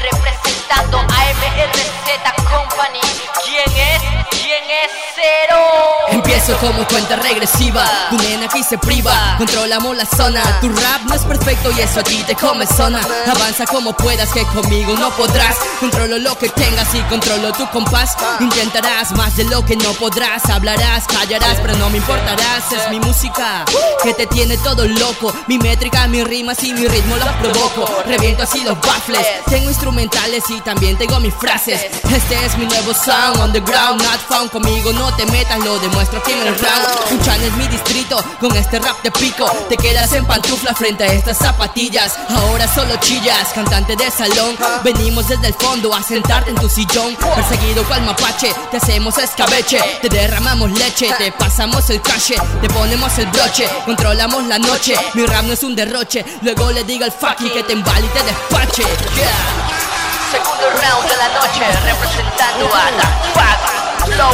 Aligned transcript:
representando 0.00 0.98
a 0.98 1.02
MRZ 1.02 2.04
Company. 2.48 3.00
¿Quién 3.44 3.76
es? 3.76 4.03
Como 6.44 6.86
cuenta 6.86 7.16
regresiva, 7.16 7.84
tu 8.10 8.18
nena 8.18 8.44
aquí 8.44 8.62
se 8.62 8.76
priva, 8.76 9.36
controlamos 9.38 9.96
la 9.96 10.04
zona, 10.04 10.42
tu 10.60 10.68
rap 10.68 11.00
no 11.08 11.14
es 11.14 11.22
perfecto 11.22 11.70
y 11.70 11.80
eso 11.80 12.00
a 12.00 12.02
ti 12.02 12.22
te 12.26 12.34
come 12.34 12.66
zona, 12.66 13.00
avanza 13.34 13.64
como 13.64 13.94
puedas 13.94 14.30
que 14.30 14.44
conmigo 14.46 14.94
no 14.94 15.10
podrás, 15.12 15.56
controlo 15.80 16.18
lo 16.18 16.36
que 16.38 16.50
tengas 16.50 16.94
y 16.94 17.00
controlo 17.04 17.50
tu 17.52 17.66
compás, 17.70 18.14
intentarás 18.40 19.12
más 19.12 19.36
de 19.36 19.44
lo 19.44 19.64
que 19.64 19.74
no 19.76 19.90
podrás, 19.94 20.44
hablarás, 20.50 21.06
callarás, 21.06 21.60
pero 21.62 21.78
no 21.78 21.88
me 21.88 21.96
importarás, 21.96 22.72
es 22.72 22.90
mi 22.90 23.00
música 23.00 23.64
que 24.02 24.12
te 24.12 24.26
tiene 24.26 24.58
todo 24.58 24.86
loco, 24.86 25.34
mi 25.46 25.58
métrica, 25.58 26.06
mis 26.08 26.24
rimas 26.24 26.62
y 26.62 26.74
mi 26.74 26.86
ritmo 26.86 27.16
los 27.16 27.32
provoco, 27.36 28.02
reviento 28.06 28.42
así 28.42 28.62
los 28.64 28.78
baffles, 28.80 29.26
tengo 29.46 29.70
instrumentales 29.70 30.44
y 30.50 30.60
también 30.60 30.98
tengo 30.98 31.18
mis 31.20 31.34
frases, 31.34 31.86
este 32.10 32.44
es 32.44 32.58
mi 32.58 32.66
nuevo 32.66 32.92
sound, 32.92 33.38
underground, 33.38 34.02
not 34.02 34.20
found, 34.28 34.50
conmigo 34.50 34.92
no 34.92 35.14
te 35.16 35.24
metas, 35.26 35.58
lo 35.64 35.78
demuestro 35.78 36.18
aquí 36.18 36.33
en 36.34 36.48
el 36.48 36.58
round. 36.58 37.04
Es 37.44 37.52
mi 37.56 37.68
distrito, 37.68 38.24
con 38.40 38.56
este 38.56 38.78
rap 38.78 39.02
de 39.02 39.10
pico. 39.10 39.44
Te 39.68 39.76
quedas 39.76 40.12
en 40.14 40.24
pantufla 40.24 40.74
frente 40.74 41.04
a 41.04 41.08
estas 41.08 41.36
zapatillas. 41.36 42.16
Ahora 42.30 42.66
solo 42.72 42.96
chillas, 43.00 43.52
cantante 43.54 43.96
de 43.96 44.10
salón. 44.10 44.56
Venimos 44.82 45.28
desde 45.28 45.48
el 45.48 45.54
fondo 45.54 45.94
a 45.94 46.02
sentarte 46.02 46.50
en 46.50 46.56
tu 46.56 46.68
sillón. 46.68 47.14
Perseguido 47.16 47.84
cual 47.84 48.02
mapache, 48.02 48.54
te 48.70 48.78
hacemos 48.78 49.18
escabeche. 49.18 49.78
Te 50.00 50.08
derramamos 50.08 50.70
leche, 50.70 51.12
te 51.18 51.32
pasamos 51.32 51.90
el 51.90 52.00
cache. 52.00 52.36
Te 52.62 52.68
ponemos 52.70 53.18
el 53.18 53.26
broche, 53.26 53.68
controlamos 53.84 54.46
la 54.46 54.58
noche. 54.58 54.96
Mi 55.14 55.26
rap 55.26 55.44
no 55.44 55.52
es 55.52 55.62
un 55.62 55.76
derroche. 55.76 56.24
Luego 56.40 56.70
le 56.70 56.84
digo 56.84 57.04
al 57.04 57.12
fucking 57.12 57.50
que 57.50 57.62
te 57.64 57.74
embale 57.74 58.06
y 58.06 58.08
te 58.08 58.22
despache. 58.22 58.84
Segundo 60.30 60.64
round 60.70 61.08
de 61.10 61.16
la 61.16 61.28
noche, 61.28 61.60
representando 61.84 62.74
a 62.74 62.90
la. 62.92 63.24
Flow 64.04 64.32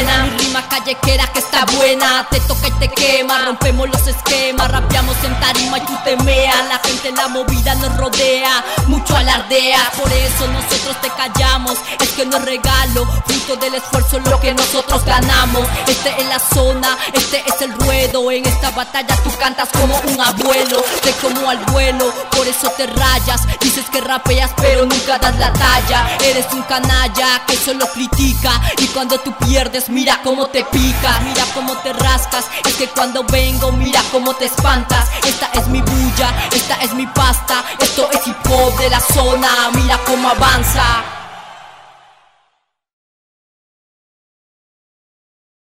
esto 0.00 0.10
suena, 0.12 0.39
callequera 0.70 1.26
que 1.32 1.40
está 1.40 1.66
buena. 1.76 2.26
Te 2.30 2.40
toca 2.40 2.68
y 2.68 2.70
te 2.72 2.88
quema, 2.88 3.44
rompemos 3.44 3.90
los 3.90 4.06
esquemas 4.06 4.70
Rapeamos 4.70 5.16
en 5.24 5.38
tarima 5.40 5.78
y 5.78 5.80
tú 5.82 5.92
te 6.04 6.16
meas 6.18 6.68
La 6.68 6.78
gente 6.78 7.08
en 7.08 7.16
la 7.16 7.28
movida 7.28 7.74
nos 7.74 7.96
rodea, 7.96 8.64
mucho 8.86 9.16
alardea. 9.16 9.90
Por 10.00 10.10
eso 10.12 10.46
nosotros 10.46 10.96
te 11.02 11.10
callamos, 11.10 11.78
es 12.00 12.08
que 12.10 12.24
no 12.24 12.38
es 12.38 12.44
regalo 12.44 13.06
Fruto 13.26 13.56
del 13.56 13.74
esfuerzo 13.74 14.18
lo 14.20 14.40
que 14.40 14.54
nosotros 14.54 15.04
ganamos. 15.04 15.66
Este 15.86 16.14
es 16.18 16.26
la 16.28 16.38
zona, 16.38 16.96
este 17.12 17.42
es 17.46 17.60
el 17.60 17.72
ruedo. 17.72 18.30
En 18.30 18.46
esta 18.46 18.70
batalla 18.70 19.16
tú 19.24 19.30
cantas 19.38 19.68
como 19.72 19.98
un 19.98 20.20
abuelo 20.20 20.82
Te 21.02 21.10
como 21.14 21.50
al 21.50 21.58
vuelo, 21.66 22.12
por 22.30 22.46
eso 22.46 22.70
te 22.76 22.86
rayas 22.86 23.42
Dices 23.60 23.84
que 23.90 24.00
rapeas 24.00 24.50
pero 24.56 24.86
nunca 24.86 25.18
das 25.18 25.36
la 25.38 25.52
talla. 25.52 26.16
Eres 26.24 26.46
un 26.52 26.62
canalla 26.62 27.42
que 27.46 27.56
solo 27.56 27.86
critica 27.92 28.60
y 28.78 28.86
cuando 28.88 29.18
tú 29.18 29.34
pierdes, 29.38 29.88
mira 29.88 30.20
cómo 30.22 30.46
te 30.46 30.59
pica, 30.64 31.20
mira 31.20 31.44
cómo 31.54 31.76
te 31.78 31.92
rascas. 31.92 32.46
Es 32.64 32.74
que 32.74 32.88
cuando 32.88 33.24
vengo, 33.24 33.72
mira 33.72 34.02
cómo 34.10 34.34
te 34.34 34.46
espantas. 34.46 35.08
Esta 35.24 35.50
es 35.54 35.68
mi 35.68 35.80
bulla, 35.80 36.32
esta 36.52 36.76
es 36.76 36.94
mi 36.94 37.06
pasta. 37.06 37.64
Esto 37.78 38.08
es 38.12 38.26
hip 38.26 38.36
hop 38.48 38.76
de 38.78 38.90
la 38.90 39.00
zona, 39.00 39.48
mira 39.74 39.98
cómo 40.06 40.28
avanza. 40.28 41.19